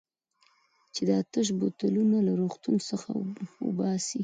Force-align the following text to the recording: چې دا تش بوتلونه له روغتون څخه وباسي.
چې 0.93 1.01
دا 1.09 1.17
تش 1.31 1.47
بوتلونه 1.59 2.17
له 2.27 2.33
روغتون 2.41 2.75
څخه 2.89 3.09
وباسي. 3.65 4.19